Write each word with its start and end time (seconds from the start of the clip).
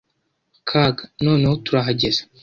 Kaga: 0.69 1.03
Noneho 1.23 1.53
turahageze 1.65 2.21